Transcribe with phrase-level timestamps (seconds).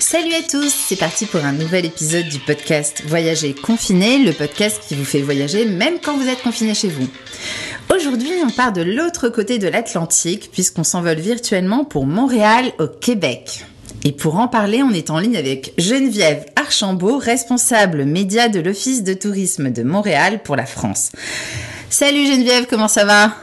[0.00, 4.80] Salut à tous, c'est parti pour un nouvel épisode du podcast Voyager confiné, le podcast
[4.86, 7.08] qui vous fait voyager même quand vous êtes confiné chez vous.
[7.92, 13.66] Aujourd'hui, on part de l'autre côté de l'Atlantique puisqu'on s'envole virtuellement pour Montréal au Québec.
[14.04, 19.02] Et pour en parler, on est en ligne avec Geneviève Archambault, responsable média de l'Office
[19.02, 21.10] de tourisme de Montréal pour la France.
[21.90, 23.34] Salut Geneviève, comment ça va?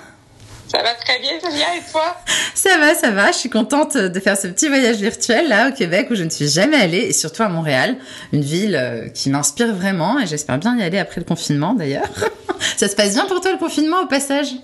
[0.67, 2.17] Ça va très bien, Sonia, et toi?
[2.53, 3.31] Ça va, ça va.
[3.31, 6.29] Je suis contente de faire ce petit voyage virtuel là au Québec où je ne
[6.29, 7.97] suis jamais allée et surtout à Montréal,
[8.33, 12.09] une ville euh, qui m'inspire vraiment et j'espère bien y aller après le confinement d'ailleurs.
[12.77, 14.55] ça se passe bien pour toi le confinement au passage?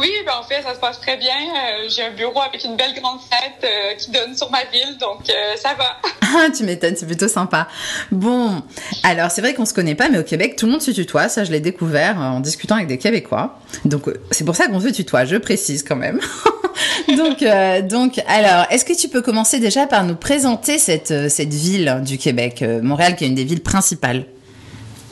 [0.00, 1.34] Oui, ben en fait, ça se passe très bien.
[1.34, 4.96] Euh, j'ai un bureau avec une belle grande fête euh, qui donne sur ma ville,
[4.98, 5.96] donc euh, ça va.
[6.36, 7.68] Ah, tu m'étonnes, c'est plutôt sympa.
[8.10, 8.60] Bon,
[9.04, 11.28] alors c'est vrai qu'on se connaît pas, mais au Québec, tout le monde se tutoie.
[11.28, 13.56] Ça, je l'ai découvert en discutant avec des Québécois.
[13.84, 16.18] Donc, c'est pour ça qu'on se tutoie, je précise quand même.
[17.16, 17.44] donc,
[17.88, 22.18] donc, alors, est-ce que tu peux commencer déjà par nous présenter cette, cette ville du
[22.18, 24.24] Québec, Montréal, qui est une des villes principales?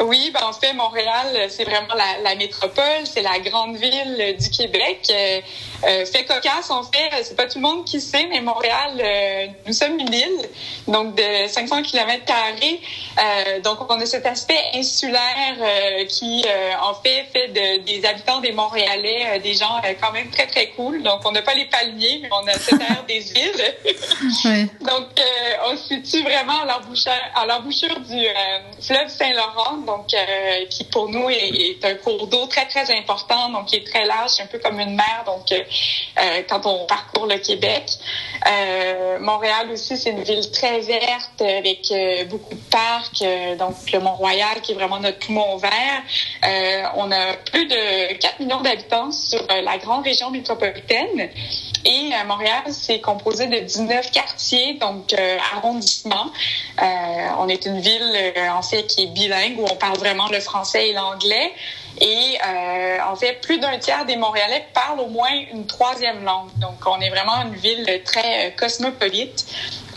[0.02, 4.50] Oui, ben en fait, Montréal, c'est vraiment la, la métropole, c'est la grande ville du
[4.50, 5.00] Québec.
[5.10, 5.40] Euh,
[5.84, 9.46] euh fait cocasse, en fait, c'est pas tout le monde qui sait, mais Montréal, euh,
[9.66, 10.48] nous sommes une île,
[10.88, 12.80] donc de 500 km carrés.
[13.18, 15.56] Euh, donc, on a cet aspect insulaire
[16.08, 16.44] qui,
[16.82, 21.02] en fait, fait de, des habitants des Montréalais des gens quand même très, très cool.
[21.02, 23.74] Donc, on n'a pas les palmiers, mais on a cette air des îles.
[24.44, 24.68] oui.
[24.80, 25.08] Donc,
[25.66, 28.26] on se situe vraiment à l'embouchure, à l'embouchure du
[28.80, 33.66] fleuve Saint-Laurent donc euh, qui pour nous est, un cours d'eau très très important, donc
[33.66, 35.22] qui est très large, un peu comme une mer.
[35.26, 35.58] Donc euh,
[36.18, 37.84] euh, quand on parcourt le Québec,
[39.20, 41.92] Montréal aussi c'est une ville très verte avec
[42.28, 43.24] beaucoup de parcs,
[43.58, 46.02] donc le Mont-Royal qui est vraiment notre poumon vert.
[46.96, 51.30] on a plus de 4 millions d'habitants sur la grande région métropolitaine.
[51.84, 56.30] Et euh, Montréal, c'est composé de 19 quartiers, donc euh, arrondissements.
[56.80, 56.84] Euh,
[57.38, 60.90] on est une ville, en fait, qui est bilingue, où on parle vraiment le français
[60.90, 61.52] et l'anglais.
[62.00, 62.38] Et
[63.06, 66.48] en fait, plus d'un tiers des Montréalais parlent au moins une troisième langue.
[66.58, 69.44] Donc, on est vraiment une ville très cosmopolite.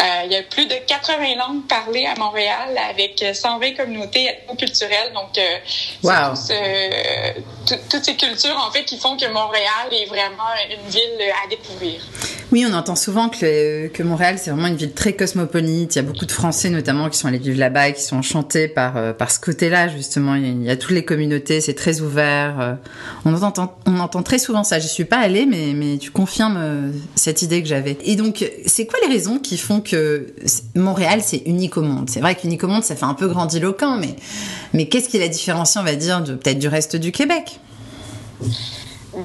[0.02, 5.14] Euh, il y a plus de 80 langues parlées à Montréal avec 120 communautés ethnoculturelles.
[5.14, 7.32] Donc, euh,
[7.90, 12.02] toutes ces cultures, en fait, qui font que Montréal est vraiment une ville à découvrir.
[12.52, 15.96] Oui, on entend souvent que, que Montréal, c'est vraiment une ville très cosmopolite.
[15.96, 18.18] Il y a beaucoup de Français, notamment, qui sont allés vivre là-bas et qui sont
[18.18, 20.36] enchantés par, euh, par ce côté-là, justement.
[20.36, 22.78] Il y a toutes les communautés, c'est très ouvert.
[23.26, 24.80] On entend, on entend très souvent ça.
[24.80, 27.98] Je suis pas allée, mais, mais tu confirmes cette idée que j'avais.
[28.04, 30.28] Et donc, c'est quoi les raisons qui font que
[30.76, 32.10] Montréal, c'est unique au monde?
[32.10, 34.16] C'est vrai qu'unique au monde, ça fait un peu grandiloquent, mais,
[34.74, 37.60] mais qu'est-ce qui la différencie, on va dire, peut-être du reste du Québec?
[39.14, 39.24] Ben,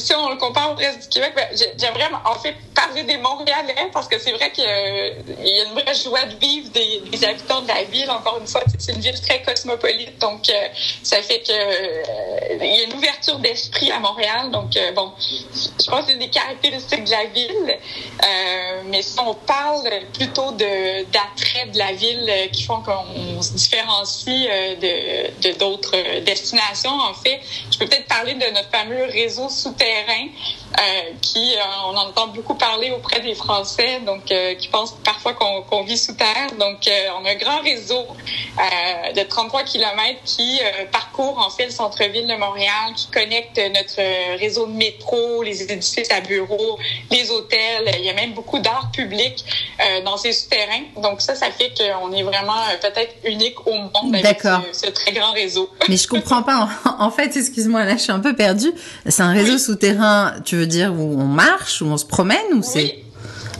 [0.00, 1.46] si on le compare au reste du Québec, ben,
[1.78, 5.94] j'aimerais en fait parler des Montréalais parce que c'est vrai qu'il y a une vraie
[5.94, 8.10] joie de vivre des, habitants de la ville.
[8.10, 10.68] Encore une fois, c'est une ville très cosmopolite, donc euh,
[11.02, 14.50] ça fait que euh, y a une ouverture d'esprit à Montréal.
[14.50, 17.78] Donc euh, bon, je pense que c'est des caractéristiques de la ville,
[18.86, 24.48] mais si on parle plutôt de d'attrait de la ville qui font qu'on se différencie
[24.80, 27.40] de d'autres destinations, en fait,
[27.70, 30.28] je peux peut-être parler de notre fameux réseau souterrain terrain
[30.80, 34.96] euh, qui, euh, on en entend beaucoup parler auprès des Français, donc euh, qui pensent
[35.04, 36.48] parfois qu'on vit sous terre.
[36.58, 36.88] Donc,
[37.20, 38.06] on a un grand réseau
[39.14, 40.60] de 33 kilomètres qui
[40.92, 46.10] parcourt en fait le centre-ville de Montréal, qui connecte notre réseau de métro, les édifices
[46.10, 46.78] à bureaux,
[47.10, 47.90] les hôtels.
[47.98, 49.44] Il y a même beaucoup d'art public
[50.04, 50.84] dans ces souterrains.
[50.96, 55.12] Donc ça, ça fait qu'on est vraiment peut-être unique au monde avec ce, ce, très
[55.12, 55.70] grand réseau.
[55.88, 56.68] Mais je comprends pas.
[56.98, 58.72] En fait, excuse-moi, là, je suis un peu perdue.
[59.06, 62.62] C'est un réseau souterrain, tu veux dire où on marche, où on se promène, ou
[62.62, 63.03] c'est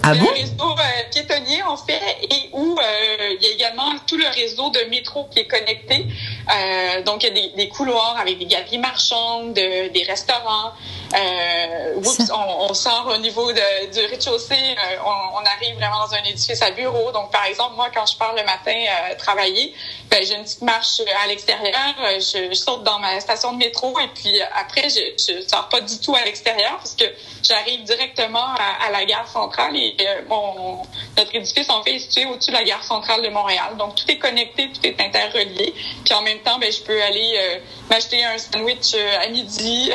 [0.04, 0.26] ah bon?
[0.34, 4.70] réseau euh, piétonnier, en fait, et où euh, il y a également tout le réseau
[4.70, 6.06] de métro qui est connecté.
[6.54, 10.72] Euh, donc, il y a des, des, couloirs avec des galeries marchandes, de, des restaurants.
[11.14, 16.00] Euh, oups, on, on, sort au niveau de, du rez-de-chaussée, euh, on, on, arrive vraiment
[16.06, 17.12] dans un édifice à bureau.
[17.12, 19.72] Donc, par exemple, moi, quand je pars le matin euh, travailler,
[20.10, 21.94] ben, j'ai une petite marche à l'extérieur.
[22.18, 25.80] Je, je, saute dans ma station de métro et puis après, je, je sors pas
[25.80, 27.04] du tout à l'extérieur parce que
[27.42, 29.93] j'arrive directement à, à, la gare centrale et
[30.28, 30.82] mon,
[31.16, 33.76] notre édifice, en fait, est situé au-dessus de la gare centrale de Montréal.
[33.78, 35.74] Donc, tout est connecté, tout est interrelié.
[36.04, 37.60] Puis en même temps, ben, je peux aller
[37.90, 39.90] m'acheter un sandwich à midi.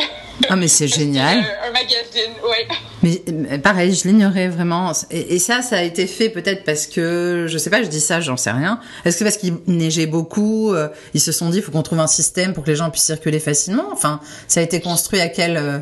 [0.49, 1.39] Ah, mais c'est génial.
[1.65, 2.67] un magazine, ouais.
[3.01, 4.91] Mais pareil, je l'ignorais vraiment.
[5.11, 7.99] Et, et, ça, ça a été fait peut-être parce que, je sais pas, je dis
[8.01, 8.79] ça, j'en sais rien.
[9.05, 11.99] Est-ce que parce qu'il neigeait beaucoup, euh, ils se sont dit, il faut qu'on trouve
[11.99, 13.85] un système pour que les gens puissent circuler facilement?
[13.91, 15.79] Enfin, ça a été construit à quelle, euh,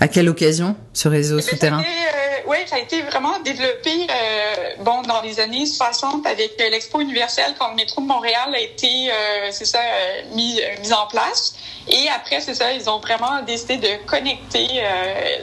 [0.00, 1.80] à quelle occasion, ce réseau souterrain?
[1.80, 2.19] euh,
[2.50, 7.54] ouais, ça a été vraiment développé euh, bon dans les années 60 avec l'Expo universelle
[7.56, 11.54] quand le métro de Montréal a été, euh, c'est ça, euh, mis, mis en place.
[11.88, 14.82] Et après, c'est ça, ils ont vraiment décidé de connecter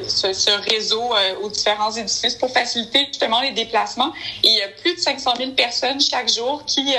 [0.08, 1.12] ce, ce, réseau
[1.42, 4.14] aux différents édifices pour faciliter justement les déplacements.
[4.44, 6.96] Et il y a plus de 500 000 personnes chaque jour qui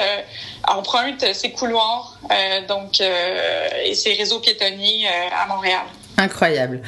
[0.66, 2.18] empruntent ces couloirs
[2.66, 5.84] donc et ces réseaux piétonniers à Montréal.
[6.18, 6.80] Incroyable.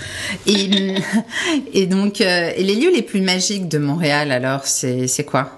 [0.47, 0.95] Et,
[1.73, 5.51] et donc, euh, et les lieux les plus magiques de Montréal, alors, c'est, quoi?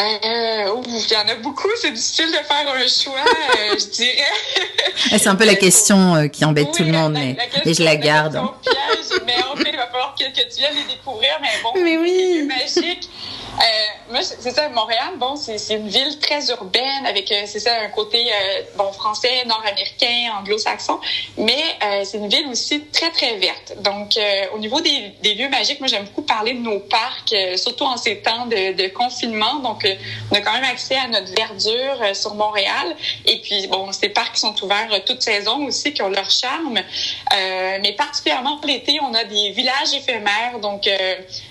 [0.00, 5.18] Euh, il y en a beaucoup, c'est difficile de faire un choix, euh, je dirais.
[5.18, 7.94] c'est un peu la question euh, qui embête tout le monde, mais et je la
[7.94, 8.40] garde.
[8.62, 11.70] Piège, mais en fait, il va falloir que, que tu viennes les découvrir, mais bon,
[11.76, 12.48] mais oui.
[12.48, 13.08] magique.
[14.10, 17.88] Moi, c'est ça, Montréal, bon, c'est une ville très urbaine avec, euh, c'est ça, un
[17.88, 20.98] côté, euh, bon, français, nord-américain, anglo-saxon,
[21.36, 23.74] mais euh, c'est une ville aussi très, très verte.
[23.80, 24.18] Donc,
[24.54, 27.96] au niveau des, des, lieux magiques, moi, j'aime beaucoup parler de nos parcs, surtout en
[27.96, 29.56] ces temps de, confinement.
[29.56, 29.86] Donc,
[30.30, 32.96] on a quand même accès à notre verdure sur Montréal.
[33.26, 36.80] Et puis, bon, ces parcs sont ouverts toute saison aussi, qui ont leur charme.
[37.30, 40.88] mais particulièrement l'été, on a des villages éphémères, donc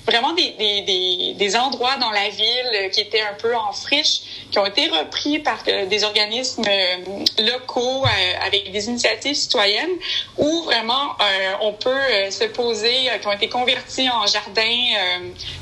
[0.06, 4.22] vraiment des, des, des endroits dans la ville euh, qui étaient un peu en friche,
[4.52, 6.98] qui ont été repris par euh, des organismes euh,
[7.40, 8.06] locaux
[8.46, 9.98] avec des initiatives citoyennes
[10.38, 11.16] où vraiment
[11.62, 14.88] on peut se poser, qui ont été convertis en jardins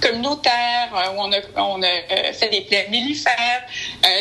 [0.01, 3.63] communautaires, où on a, on a fait des plaines mellifères,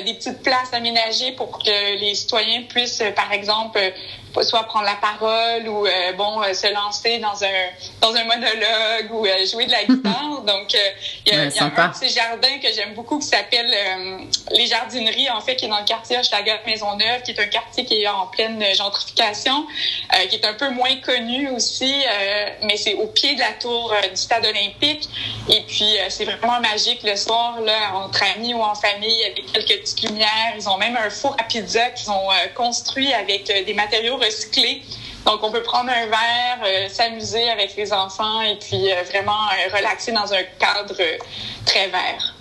[0.05, 3.79] des petites places aménagées pour que les citoyens puissent, par exemple,
[4.43, 7.69] soit prendre la parole ou euh, bon euh, se lancer dans un
[8.01, 10.43] dans un monologue ou euh, jouer de la guitare.
[10.47, 10.75] Donc
[11.27, 13.75] il y a, y a un de ces jardins que j'aime beaucoup qui s'appelle
[14.53, 17.85] les jardineries en fait qui est dans le quartier Hochelaga Maisonneuve qui est un quartier
[17.85, 19.67] qui est en pleine gentrification
[20.29, 21.95] qui est un peu moins connu aussi
[22.63, 25.09] mais c'est au pied de la tour du stade olympique
[25.49, 29.81] et puis c'est vraiment magique le soir là entre amis ou en famille avec quelques
[29.81, 30.55] petites lumières.
[30.57, 34.83] Ils ont même un four à pizza qu'ils ont construit avec des matériaux recyclés.
[35.25, 39.33] Donc, on peut prendre un verre, euh, s'amuser avec les enfants et puis euh, vraiment
[39.33, 40.97] euh, relaxer dans un cadre
[41.67, 42.35] très vert.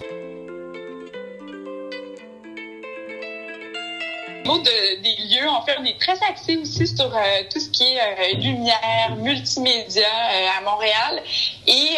[4.56, 7.84] De, des lieux, en fait, on est très axé aussi sur euh, tout ce qui
[7.84, 11.22] est euh, lumière, multimédia euh, à Montréal.
[11.68, 11.90] Et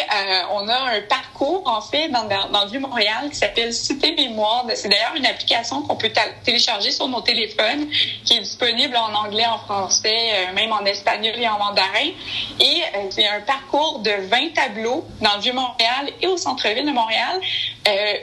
[0.52, 4.66] on a un parcours, en fait, dans, dans, le Vieux-Montréal qui s'appelle Cité Mémoire.
[4.74, 6.10] C'est d'ailleurs une application qu'on peut
[6.44, 7.88] télécharger sur nos téléphones,
[8.24, 12.10] qui est disponible en anglais, en français, même en espagnol et en mandarin.
[12.58, 17.40] Et c'est un parcours de 20 tableaux dans le Vieux-Montréal et au centre-ville de Montréal,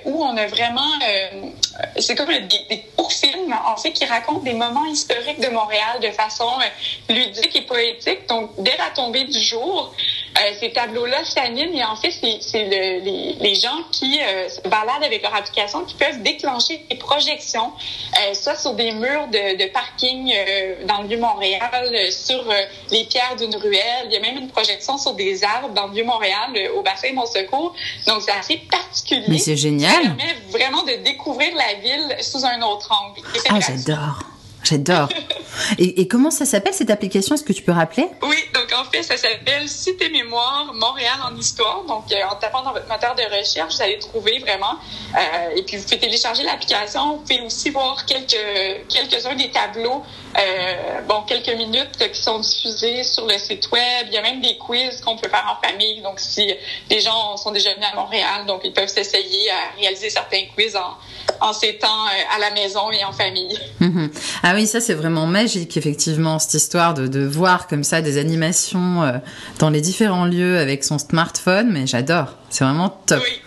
[0.04, 0.92] où on a vraiment...
[1.98, 6.12] c'est comme des courts films, en fait, qui raconte des moments historiques de Montréal de
[6.12, 8.28] façon euh, ludique et poétique.
[8.28, 9.94] Donc, dès la tombée du jour,
[10.40, 14.62] euh, ces tableaux-là s'animent et en fait, c'est le, les, les, gens qui euh, se
[14.62, 19.58] baladent avec leur application qui peuvent déclencher des projections, euh, soit sur des murs de,
[19.58, 21.70] de parking euh, dans le Vieux-Montréal,
[22.12, 22.44] sur
[22.92, 24.06] les pierres d'une ruelle.
[24.06, 27.74] Il y a même une projection sur des arbres dans le Vieux-Montréal, au bassin Montsecours.
[28.06, 29.26] Donc, c'est assez particulier.
[29.28, 29.92] Mais c'est génial.
[29.92, 33.22] Ça permet vraiment de découvrir la ville sous un autre angle.
[33.50, 34.20] Ah, j'adore.
[34.64, 35.10] J'adore.
[35.78, 37.36] et, et, comment ça s'appelle cette application?
[37.36, 38.08] Est-ce que tu peux rappeler?
[38.22, 38.36] Oui,
[38.92, 41.84] fait, ça s'appelle Cité Mémoire Montréal en histoire.
[41.88, 44.76] Donc, euh, en tapant dans votre moteur de recherche, vous allez trouver vraiment.
[45.16, 47.18] Euh, et puis, vous pouvez télécharger l'application.
[47.18, 48.38] Vous pouvez aussi voir quelques
[48.90, 50.04] quelques-uns des tableaux,
[50.38, 54.08] euh, bon, quelques minutes qui sont diffusés sur le site web.
[54.08, 56.02] Il y a même des quiz qu'on peut faire en famille.
[56.02, 56.54] Donc, si
[56.90, 60.76] les gens sont déjà venus à Montréal, donc ils peuvent s'essayer à réaliser certains quiz
[60.76, 60.98] en,
[61.42, 63.58] en ces temps à la maison et en famille.
[64.44, 68.18] Ah oui, ça c'est vraiment magique, effectivement, cette histoire de, de voir comme ça des
[68.18, 69.12] animations euh,
[69.60, 73.24] dans les différents lieux avec son smartphone, mais j'adore, c'est vraiment top.
[73.24, 73.42] Oui.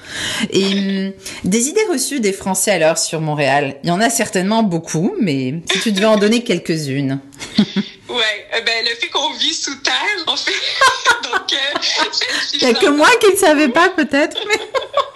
[0.51, 1.13] Et hum,
[1.45, 5.55] des idées reçues des Français alors sur Montréal, il y en a certainement beaucoup, mais
[5.71, 7.21] si tu devais en donner quelques-unes.
[7.59, 10.53] ouais, euh, ben le fait qu'on vit sous terre, en fait.
[11.31, 11.81] Donc, euh,
[12.55, 14.37] il n'y a que moi qui ne savais pas peut-être.
[14.49, 14.61] Mais...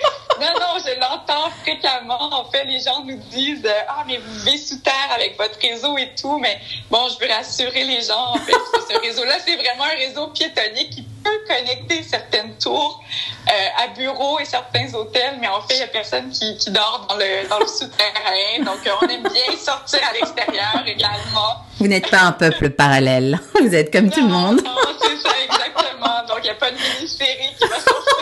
[1.63, 2.33] Fréquemment.
[2.33, 5.97] En fait, les gens nous disent Ah, mais vous vivez sous terre avec votre réseau
[5.99, 6.39] et tout.
[6.39, 6.59] Mais
[6.91, 8.33] bon, je veux rassurer les gens.
[8.35, 8.53] En fait,
[8.89, 13.03] ce réseau-là, c'est vraiment un réseau piétonnier qui peut connecter certaines tours
[13.49, 15.39] euh, à bureaux et certains hôtels.
[15.41, 18.65] Mais en fait, il n'y a personne qui, qui dort dans le, dans le souterrain.
[18.65, 21.65] Donc, on aime bien sortir à l'extérieur également.
[21.79, 23.39] Vous n'êtes pas un peuple parallèle.
[23.61, 24.63] Vous êtes comme non, tout le monde.
[24.65, 26.25] Non, c'est ça, exactement.
[26.29, 28.15] Donc, il n'y a pas de mini-série qui va sortir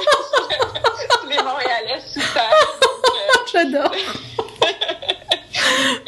[1.28, 2.50] les Montréalais sous terre.
[2.82, 3.38] Euh...
[3.52, 3.92] J'adore.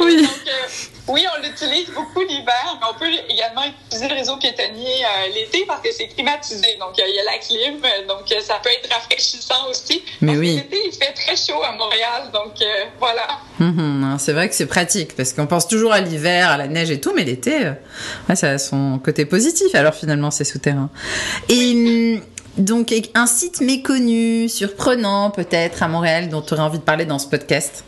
[0.01, 0.23] oui.
[0.23, 0.69] Donc, euh,
[1.09, 5.83] oui, on l'utilise beaucoup l'hiver, mais on peut également utiliser le réseau piétonnier l'été parce
[5.83, 6.77] que c'est climatisé.
[6.81, 10.03] Donc, il y a la clim, donc ça peut être rafraîchissant aussi.
[10.21, 10.57] Mais oui.
[10.57, 12.53] L'été, il fait très chaud à Montréal, donc
[12.99, 13.27] voilà.
[13.59, 16.91] Mhm, c'est vrai que c'est pratique parce qu'on pense toujours à l'hiver, à la neige
[16.91, 17.73] et tout, mais l'été,
[18.35, 19.75] ça a son côté positif.
[19.75, 20.91] Alors finalement, c'est souterrain.
[21.49, 22.23] Et hum,
[22.59, 27.19] donc, un site méconnu, surprenant peut-être à Montréal dont tu aurais envie de parler dans
[27.19, 27.85] ce podcast?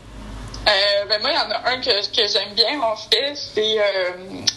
[0.67, 3.33] Euh, ben moi, il y en a un que, que j'aime bien, en fait.
[3.35, 4.11] C'est euh,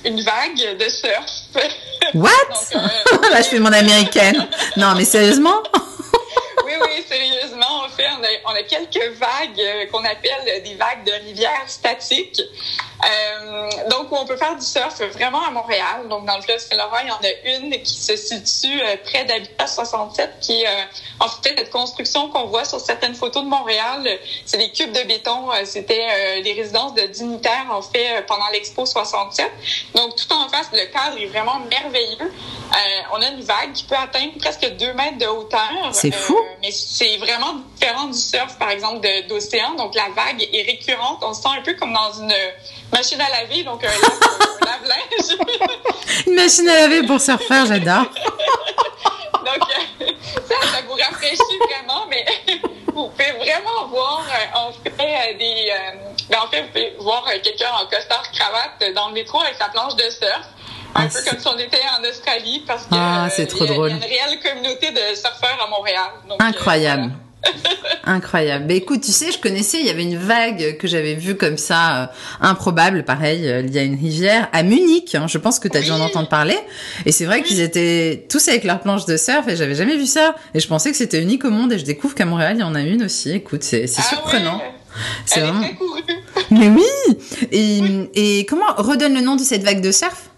[0.04, 1.30] une vague de surf.
[2.14, 2.30] What?
[2.74, 4.48] euh, Là, je fais mon américaine.
[4.76, 5.62] Non, mais sérieusement?
[6.64, 11.04] oui, oui, sérieusement, en fait, on a, on a quelques vagues qu'on appelle des vagues
[11.04, 12.42] de rivière statiques.
[13.04, 16.08] Euh, donc, on peut faire du surf vraiment à Montréal.
[16.08, 19.24] Donc, dans le fleuve Saint-Laurent, il y en a une qui se situe euh, près
[19.24, 20.70] d'Habitat 67, qui est euh,
[21.20, 24.06] en fait cette construction qu'on voit sur certaines photos de Montréal.
[24.44, 25.48] C'est des cubes de béton.
[25.64, 29.50] C'était les résidences de dignitaires, en fait, pendant l'Expo 67.
[29.94, 32.32] Donc, tout en face, le cadre est vraiment merveilleux.
[33.12, 35.70] on a une vague qui peut atteindre presque deux mètres de hauteur.
[35.92, 36.38] C'est fou!
[36.62, 39.74] mais c'est vraiment différent du surf, par exemple, d'océan.
[39.74, 41.18] Donc, la vague est récurrente.
[41.22, 42.32] On se sent un peu comme dans une
[42.92, 45.38] machine à laver, donc un, lave-linge.
[46.26, 48.04] Une machine à laver pour surfer, j'adore.
[49.34, 49.62] donc,
[50.00, 50.06] euh,
[50.48, 52.24] ça, ça vous rafraîchit vraiment, mais
[52.94, 55.72] vous pouvez vraiment voir, euh, en fait, euh, des...
[56.28, 59.68] Ben, en fait, vous pouvez voir quelqu'un en costard cravate dans le métro avec sa
[59.68, 60.46] planche de surf.
[60.92, 63.90] Un ah, peu comme si on était en Australie, parce que ah, c'est trop drôle.
[63.90, 66.10] y a une réelle communauté de surfeurs à Montréal.
[66.28, 67.12] Donc, Incroyable.
[68.04, 68.64] Incroyable.
[68.66, 71.58] Mais écoute, tu sais, je connaissais, il y avait une vague que j'avais vue comme
[71.58, 72.06] ça, euh,
[72.40, 75.14] improbable, pareil, euh, il y a une rivière à Munich.
[75.14, 76.56] Hein, je pense que tu as dû en entendre parler.
[77.06, 80.06] Et c'est vrai qu'ils étaient tous avec leurs planches de surf et j'avais jamais vu
[80.06, 80.34] ça.
[80.54, 82.64] Et je pensais que c'était unique au monde et je découvre qu'à Montréal, il y
[82.64, 83.30] en a une aussi.
[83.30, 84.62] Écoute, c'est ah surprenant.
[85.24, 85.64] C'est vraiment...
[86.50, 87.16] Mais oui.
[87.52, 90.29] Et, et comment redonne le nom de cette vague de surf?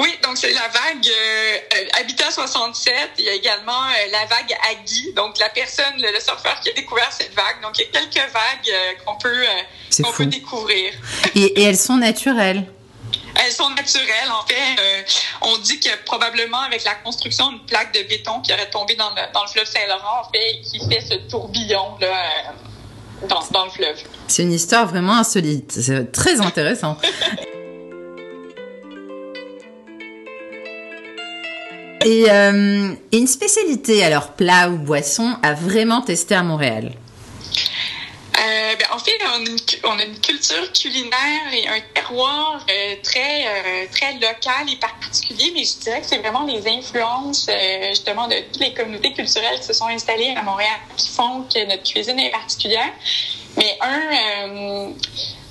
[0.00, 3.10] Oui, donc c'est la vague euh, Habitat 67.
[3.18, 6.72] Il y a également euh, la vague Agui, donc la personne, le, surfeur qui a
[6.72, 7.60] découvert cette vague.
[7.62, 10.94] Donc il y a quelques vagues euh, qu'on peut, euh, peut découvrir.
[11.34, 12.64] Et, et, elles sont naturelles.
[13.34, 14.30] Elles sont naturelles.
[14.30, 15.06] En fait,
[15.42, 19.10] on dit que probablement avec la construction d'une plaque de béton qui aurait tombé dans
[19.10, 22.54] le, dans le fleuve Saint-Laurent, en fait, qui fait ce tourbillon là.
[23.28, 23.98] Dans, dans le fleuve.
[24.28, 25.72] C'est une histoire vraiment insolite.
[25.72, 26.96] C'est très intéressant.
[32.04, 36.92] Et, euh, une spécialité, alors plat ou boisson, à vraiment tester à Montréal?
[38.38, 39.18] Euh, ben, en fait,
[39.84, 45.64] on a, une, culture culinaire et un terroir euh, très très local et particulier, mais
[45.64, 47.50] je dirais que c'est vraiment les influences
[47.90, 51.66] justement de toutes les communautés culturelles qui se sont installées à Montréal qui font que
[51.68, 52.92] notre cuisine est particulière.
[53.58, 54.94] Mais un,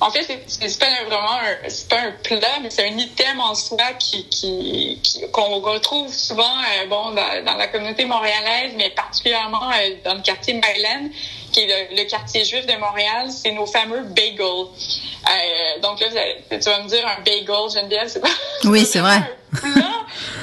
[0.01, 3.53] en fait, c'est pas vraiment un, c'est pas un plat, mais c'est un item en
[3.53, 4.99] soi qui, qui,
[5.33, 10.21] qu'on retrouve souvent, euh, bon, dans, dans, la communauté montréalaise, mais particulièrement euh, dans le
[10.21, 11.09] quartier Myland,
[11.51, 14.45] qui est le, quartier juif de Montréal, c'est nos fameux bagels.
[14.45, 16.07] Euh, donc là,
[16.49, 18.29] tu vas me dire un bagel, Geneviève, c'est pas.
[18.63, 19.19] Oui, c'est vrai.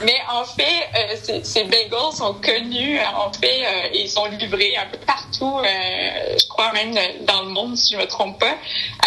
[0.05, 4.87] mais en fait, euh, ces, bagels sont connus, en fait, euh, ils sont livrés un
[4.87, 6.95] peu partout, euh, je crois même
[7.25, 8.57] dans le monde, si je me trompe pas,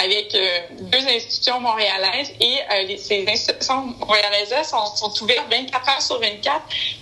[0.02, 5.90] avec euh, deux institutions montréalaises et euh, les, ces institutions montréalaises sont, sont ouvertes 24
[5.90, 6.62] heures sur 24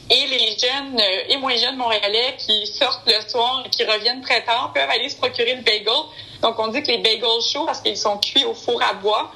[0.10, 4.44] et les jeunes et moins jeunes montréalais qui sortent le soir et qui reviennent très
[4.44, 5.94] tard peuvent aller se procurer le bagel.
[6.42, 9.32] Donc, on dit que les bagels chauds, parce qu'ils sont cuits au four à bois,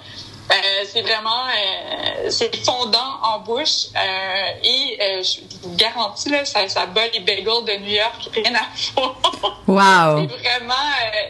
[0.51, 6.43] euh, c'est vraiment euh, c'est fondant en bouche euh, et euh, je vous garantis là
[6.43, 9.15] ça, ça bat les bagels de New York rien à voir.
[9.67, 10.27] Wow.
[10.27, 10.73] c'est vraiment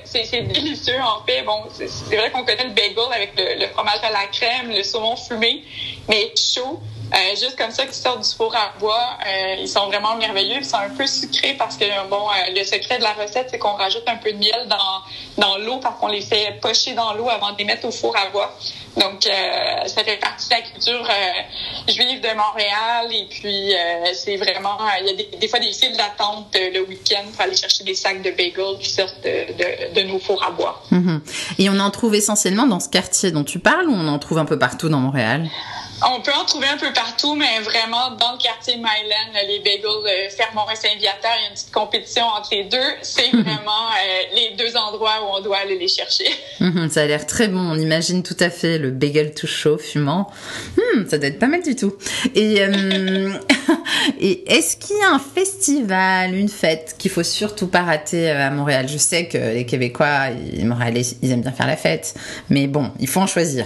[0.06, 1.44] c'est, c'est délicieux en fait.
[1.44, 4.72] Bon c'est, c'est vrai qu'on connaît le bagel avec le, le, fromage à la crème,
[4.72, 5.64] le saumon fumé,
[6.10, 6.80] mais chaud.
[7.32, 9.18] juste comme ça qui sortent du four à bois,
[9.60, 10.58] ils sont vraiment merveilleux.
[10.58, 13.74] Ils sont un peu sucrés parce que bon, le secret de la recette c'est qu'on
[13.76, 14.78] rajoute un peu de miel dans
[15.38, 18.16] dans l'eau parce qu'on les fait pocher dans l'eau avant de les mettre au four
[18.18, 18.52] à bois.
[18.98, 23.08] Donc, euh, ça fait partie de la culture euh, juive de Montréal.
[23.12, 24.78] Et puis, euh, c'est vraiment...
[25.00, 28.22] Il y a des, fois des files d'attente le week-end pour aller chercher des sacs
[28.22, 30.84] de bagels qui sortent de, de, de nos fours à bois.
[30.92, 31.20] Mm-hmm.
[31.60, 34.40] Et on en trouve essentiellement dans ce quartier dont tu parles ou on en trouve
[34.40, 35.50] un peu partout dans Montréal?
[36.04, 39.86] On peut en trouver un peu partout, mais vraiment dans le quartier Myland, les bagels
[39.86, 42.78] euh, Fermont et Saint-Viateur, il y a une petite compétition entre les deux.
[43.04, 43.44] C'est mhm.
[43.44, 46.26] vraiment euh, les deux endroits où on doit aller les chercher.
[46.60, 47.60] Mhm, ça a l'air très bon.
[47.60, 50.30] On imagine tout à fait le bagel tout chaud, fumant.
[50.78, 51.94] Hmm, ça doit être pas mal du tout.
[52.36, 53.34] Et, euh,
[54.20, 58.52] et est-ce qu'il y a un festival, une fête qu'il faut surtout pas rater à
[58.52, 58.88] Montréal?
[58.88, 62.14] Je sais que les Québécois, les Montréalais, ils aiment bien faire la fête,
[62.50, 63.66] mais bon, il faut en choisir.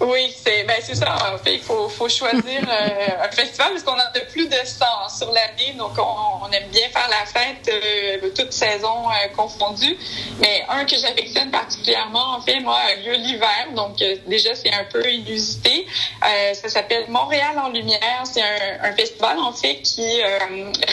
[0.00, 1.34] Oui, c'est ben c'est ça.
[1.34, 4.54] En fait, il faut, faut choisir euh, un festival parce qu'on en a plus de
[4.54, 4.84] 100
[5.18, 9.98] sur l'année, donc on, on, aime bien faire la fête euh, toute saison euh, confondue.
[10.38, 14.72] Mais un que j'affectionne particulièrement, en fait, moi, a lieu l'hiver, donc euh, déjà c'est
[14.72, 15.84] un peu inusité.
[16.24, 18.22] Euh, ça s'appelle Montréal en lumière.
[18.22, 20.20] C'est un, un, festival en fait qui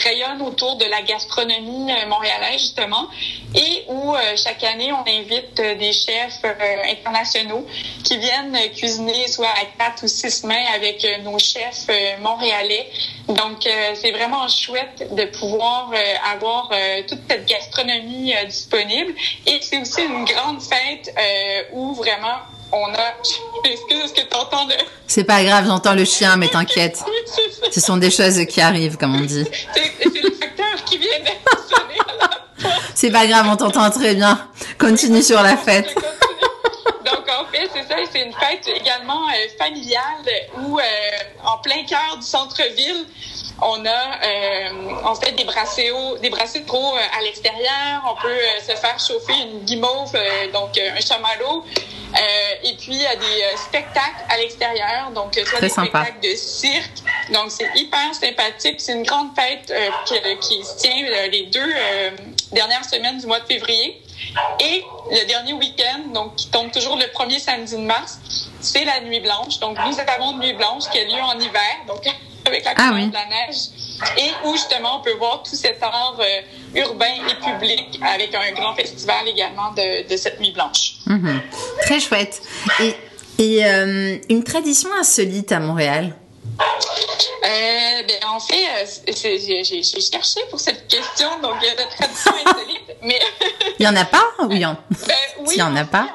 [0.04, 3.08] rayonne autour de la gastronomie montréalaise justement,
[3.54, 6.40] et où chaque année on invite des chefs
[6.88, 7.66] internationaux
[8.04, 8.95] qui viennent cuisiner
[9.28, 12.88] soit à quatre ou six mains avec euh, nos chefs euh, montréalais.
[13.28, 15.90] Donc, euh, c'est vraiment chouette de pouvoir
[16.32, 16.70] avoir
[17.08, 19.12] toute cette gastronomie disponible.
[19.46, 21.12] Et c'est aussi une grande fête
[21.72, 22.38] où vraiment
[22.72, 23.14] on a.
[23.64, 24.68] Excuse, que tu entends?
[25.06, 27.02] C'est pas grave, j'entends le chien, mais t'inquiète.
[27.72, 29.44] Ce sont des choses qui arrivent, comme on dit.
[29.74, 34.38] C'est le facteur qui vient d'être sonné C'est pas grave, on t'entend très bien.
[34.78, 35.94] Continue sur la fête
[37.72, 37.96] c'est ça.
[38.10, 40.24] C'est une fête également euh, familiale
[40.58, 40.82] où, euh,
[41.44, 43.06] en plein cœur du centre-ville,
[43.62, 44.70] on a euh,
[45.04, 46.60] on fait des brasseaux, des brasseaux
[47.18, 48.02] à l'extérieur.
[48.06, 50.12] On peut se faire chauffer une guimauve,
[50.52, 51.64] donc un chamallow.
[52.62, 56.98] et puis il y a des spectacles à l'extérieur, donc soit des spectacles de cirque.
[57.32, 58.78] Donc c'est hyper sympathique.
[58.78, 59.72] C'est une grande fête
[60.04, 61.72] qui, qui, se tient les deux
[62.52, 64.02] dernières semaines du mois de février.
[64.60, 68.18] Et le dernier week-end, donc qui tombe toujours le premier samedi de mars,
[68.60, 69.58] c'est la nuit blanche.
[69.60, 72.00] Donc nous avons une nuit blanche qui a lieu en hiver, donc
[72.46, 73.56] avec la ah couleur de la neige,
[74.16, 78.52] et où justement on peut voir tout cet art euh, urbain et public avec un
[78.52, 80.94] grand festival également de, de cette nuit blanche.
[81.06, 81.40] Mhm.
[81.82, 82.40] Très chouette.
[82.80, 82.94] Et,
[83.38, 86.14] et euh, une tradition insolite à Montréal?
[86.58, 88.66] Euh, ben, en fait,
[89.08, 93.20] euh, j'ai cherché pour cette question, donc il y a des traditions insolites, mais...
[93.86, 94.76] il y en a pas ou il y en...
[94.90, 96.08] Ben, oui, il y en a pas?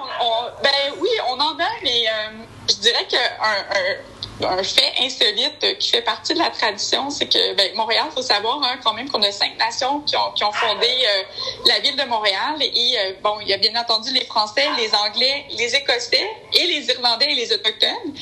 [0.61, 5.89] ben oui, on en a, mais euh, je dirais qu'un un, un fait insolite qui
[5.89, 9.09] fait partie de la tradition, c'est que ben, Montréal, il faut savoir hein, quand même
[9.09, 11.23] qu'on a cinq nations qui ont, qui ont fondé euh,
[11.67, 12.55] la ville de Montréal.
[12.61, 16.67] Et euh, bon, il y a bien entendu les Français, les Anglais, les Écossais et
[16.67, 18.13] les Irlandais et les Autochtones.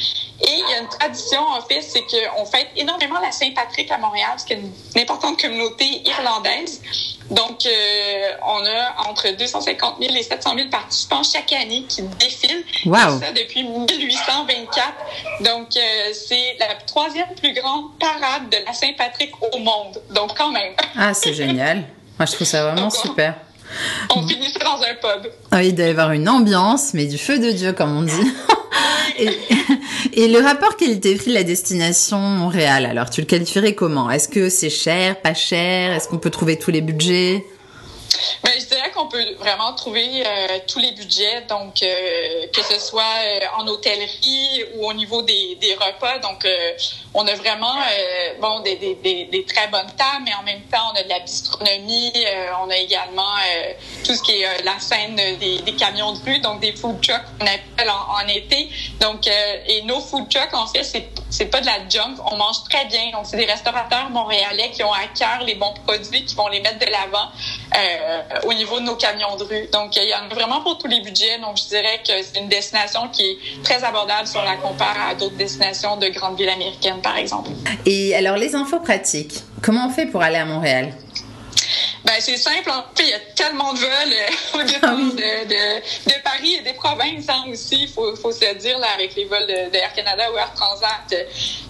[0.42, 3.98] Et il y a une tradition, en fait, c'est qu'on fête énormément la Saint-Patrick à
[3.98, 6.82] Montréal, parce qu'il y a une importante communauté irlandaise.
[7.30, 12.64] Donc, euh, on a entre 250 000 et 700 000 participants chaque année qui défilent.
[12.86, 13.20] Wow.
[13.20, 14.94] ça depuis 1824.
[15.42, 20.02] Donc, euh, c'est la troisième plus grande parade de la Saint-Patrick au monde.
[20.12, 20.74] Donc, quand même.
[20.98, 21.84] Ah, c'est génial.
[22.18, 23.36] Moi, je trouve ça vraiment super.
[24.16, 25.32] On finit dans un pub.
[25.52, 28.12] Ah, il doit y avoir une ambiance, mais du feu de Dieu, comme on dit.
[30.14, 34.10] et, le rapport qualité-prix de la destination Montréal, alors tu le qualifierais comment?
[34.10, 35.94] Est-ce que c'est cher, pas cher?
[35.94, 37.44] Est-ce qu'on peut trouver tous les budgets?
[38.44, 42.80] Ben, je dirais qu'on peut vraiment trouver euh, tous les budgets, donc euh, que ce
[42.80, 46.20] soit euh, en hôtellerie ou au niveau des, des repas.
[46.20, 46.48] Donc,
[47.14, 47.76] on a vraiment
[48.40, 51.20] bon des, des, des, très bonnes tables, mais en même temps, on a de la
[51.20, 52.14] bistronomie.
[52.64, 53.36] on a également
[54.04, 57.22] tout ce qui est la scène des, des, camions de rue, donc des food trucks
[57.40, 58.70] qu'on appelle en, en, été.
[59.00, 62.16] Donc, et nos food trucks, en fait, c'est c'est pas de la junk.
[62.32, 63.12] On mange très bien.
[63.12, 66.60] Donc, c'est des restaurateurs montréalais qui ont à cœur les bons produits, qui vont les
[66.60, 67.30] mettre de l'avant
[67.76, 69.68] euh, au niveau de nos camions de rue.
[69.72, 71.40] Donc, il y en a vraiment pour tous les budgets.
[71.40, 74.96] Donc, je dirais que c'est une destination qui est très abordable si on la compare
[75.10, 77.50] à d'autres destinations de grandes villes américaines, par exemple.
[77.86, 79.44] Et alors, les infos pratiques.
[79.62, 80.94] Comment on fait pour aller à Montréal?
[82.06, 82.70] Ben, c'est simple.
[82.70, 86.24] En fait, il y a tellement de vols euh, au départ ah de, de, de,
[86.24, 89.46] Paris et des provinces hein, aussi, il faut, faut se dire, là, avec les vols
[89.48, 91.14] de, de Air Canada ou Air Transat.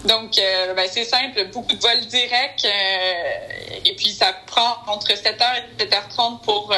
[0.04, 2.64] Donc, euh, ben, c'est simple, beaucoup de vols directs.
[2.64, 5.44] Euh, et puis, ça prend entre 7h
[5.78, 6.72] et 7h30 pour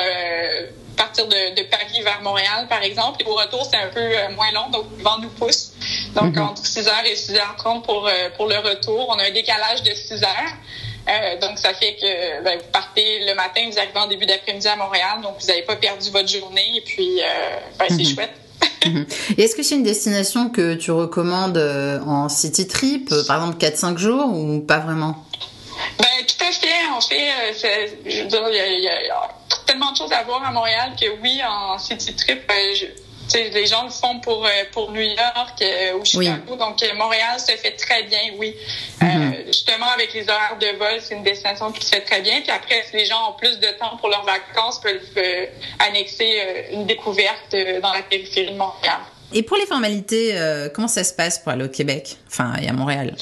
[0.97, 3.23] partir de, de, Paris vers Montréal, par exemple.
[3.23, 5.73] Et au retour, c'est un peu moins long, donc le vent nous pousse.
[6.15, 6.43] Donc, mhm.
[6.43, 9.09] entre 6h et 6h30 pour, pour le retour.
[9.09, 10.57] On a un décalage de 6 heures.
[11.09, 14.69] Euh, donc, ça fait que ben, vous partez le matin, vous arrivez en début d'après-midi
[14.69, 17.25] à Montréal, donc vous n'avez pas perdu votre journée et puis euh,
[17.79, 18.15] ben, c'est mhm.
[18.15, 18.33] chouette.
[18.85, 19.07] Mhm.
[19.39, 23.97] Est-ce que c'est une destination que tu recommandes euh, en city trip, par exemple 4-5
[23.97, 25.25] jours ou pas vraiment?
[26.01, 26.89] Ben, tout à fait.
[26.93, 29.29] En fait, je veux dire, il y, a,
[29.67, 32.41] tellement de choses à voir à Montréal que oui, en city trip,
[32.75, 32.87] je,
[33.35, 36.57] les gens le font pour, euh, pour New York euh, ou Chicago.
[36.57, 38.57] Donc, euh, Montréal se fait très bien, oui.
[39.01, 39.47] Mm-hmm.
[39.47, 42.41] justement, avec les horaires de vol, c'est une destination qui se fait très bien.
[42.41, 46.87] Puis après, si les gens ont plus de temps pour leurs vacances, peuvent annexer une
[46.87, 49.01] découverte dans la périphérie de Montréal.
[49.33, 50.37] Et pour les formalités,
[50.75, 53.15] comment ça se passe pour aller au Québec, enfin, et à Montréal?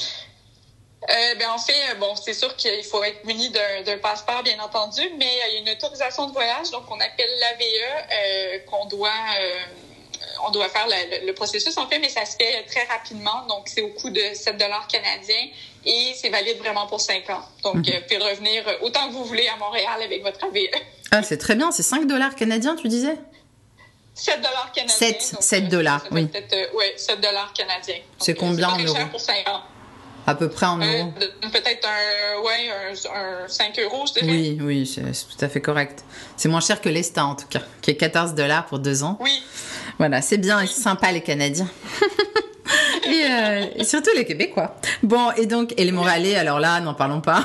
[1.09, 5.01] Euh, ben en fait, bon, c'est sûr qu'il faut être muni d'un passeport, bien entendu,
[5.17, 9.09] mais il y a une autorisation de voyage, donc on appelle l'AVE, euh, qu'on doit
[10.47, 13.45] on doit faire le, processus, en fait, mais ça se fait très rapidement.
[13.47, 15.47] Donc, c'est au coût de 7 dollars canadiens
[15.85, 17.43] et c'est valide vraiment pour 5 ans.
[17.63, 17.83] Donc, mhm.
[17.83, 20.69] vous pouvez revenir autant que vous voulez à Montréal avec votre AVE.
[21.11, 21.71] Ah, c'est très bien.
[21.71, 23.17] C'est 5 dollars canadiens, tu disais?
[24.13, 24.95] 7 dollars canadiens.
[24.95, 26.27] 7, 7 dollars, oui.
[26.75, 28.01] oui, 7 dollars canadiens.
[28.19, 28.97] C'est combien en euros?
[29.09, 29.61] pour 5 ans.
[30.27, 31.13] À peu près en euh, euros.
[31.51, 32.69] Peut-être un, ouais,
[33.13, 34.31] un, 5 euros, je dirais.
[34.31, 36.03] Oui, oui, c'est tout à fait correct.
[36.37, 39.17] C'est moins cher que l'ESTA, en tout cas, qui est 14 dollars pour deux ans.
[39.19, 39.41] Oui.
[39.97, 41.69] Voilà, c'est bien, c'est sympa les Canadiens.
[43.13, 44.75] Euh, et, surtout les Québécois.
[45.03, 47.43] Bon, et donc, et les Montréalais, alors là, n'en parlons pas.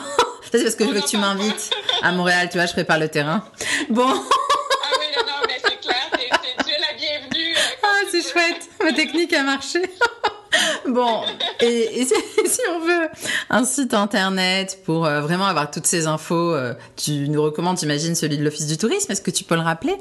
[0.52, 1.70] c'est parce que je veux que tu m'invites
[2.02, 3.44] à Montréal, tu vois, je prépare le terrain.
[3.90, 4.06] Bon.
[4.06, 7.52] ah oui, non, mais c'est clair, tu es la bienvenue.
[7.52, 9.82] Euh, ah, c'est chouette, ma technique a marché.
[10.88, 11.22] Bon,
[11.61, 13.09] et, si, on veut
[13.50, 18.14] un site internet pour euh, vraiment avoir toutes ces infos, euh, tu nous recommandes, j'imagine,
[18.14, 19.11] celui de l'Office du tourisme.
[19.12, 19.96] Est-ce que tu peux le rappeler?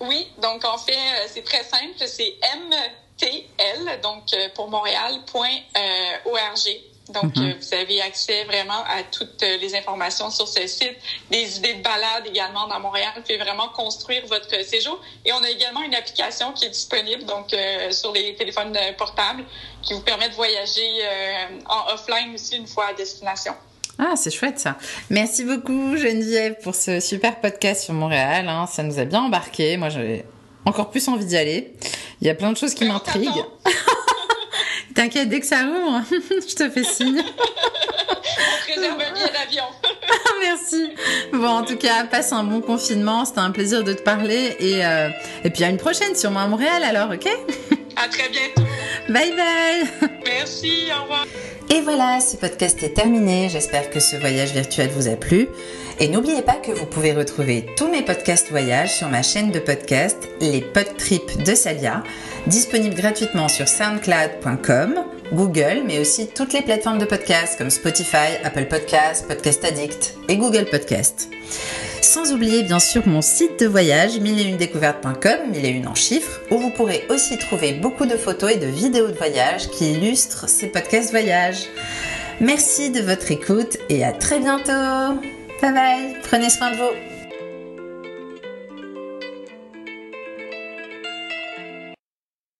[0.00, 5.22] Oui, donc en fait, euh, c'est très simple, c'est mtl, donc pour Montréal.org.
[7.08, 7.44] Donc, mhm.
[7.44, 10.96] euh, vous avez accès vraiment à toutes euh, les informations sur ce site,
[11.30, 13.12] des idées de balade également dans Montréal.
[13.16, 15.00] Vous pouvez vraiment construire votre séjour.
[15.24, 19.44] Et on a également une application qui est disponible donc euh, sur les téléphones portables
[19.82, 20.86] qui vous permet de voyager
[21.68, 23.54] en offline aussi une fois à destination.
[23.98, 24.76] Ah, c'est chouette ça.
[25.08, 28.46] Merci beaucoup Geneviève pour ce super podcast sur Montréal.
[28.48, 28.66] Hein.
[28.66, 29.76] Ça nous a bien embarqué.
[29.78, 30.24] Moi, j'avais
[30.66, 31.72] encore plus envie d'y aller.
[32.20, 33.44] Il y a plein de choses qui m'intriguent.
[34.94, 37.22] T'inquiète, dès que ça ouvre, je te fais signe.
[38.66, 39.64] Réserve un billet d'avion.
[40.42, 40.90] Merci.
[41.32, 43.24] Bon, en tout cas, passe un bon confinement.
[43.24, 44.56] C'était un plaisir de te parler.
[44.60, 45.08] Et, euh,
[45.44, 47.28] et puis à une prochaine, sûrement à Montréal alors, ok?
[47.96, 48.62] À très bientôt.
[49.08, 50.10] Bye bye.
[50.24, 51.24] Merci, au revoir.
[51.86, 53.48] Voilà, ce podcast est terminé.
[53.48, 55.46] J'espère que ce voyage virtuel vous a plu.
[56.00, 59.60] Et n'oubliez pas que vous pouvez retrouver tous mes podcasts voyages sur ma chaîne de
[59.60, 62.02] podcast, les Podtrips de Salia,
[62.48, 64.96] disponible gratuitement sur soundcloud.com,
[65.32, 70.36] Google, mais aussi toutes les plateformes de podcasts comme Spotify, Apple Podcasts, Podcast Addict et
[70.38, 71.30] Google Podcasts.
[72.02, 76.70] Sans oublier bien sûr mon site de voyage, mille découvertescom 1001 en chiffres, où vous
[76.70, 81.10] pourrez aussi trouver beaucoup de photos et de vidéos de voyage qui illustrent ces podcasts
[81.10, 81.66] voyages.
[82.40, 85.20] Merci de votre écoute et à très bientôt.
[85.62, 87.15] Bye bye, prenez soin de vous.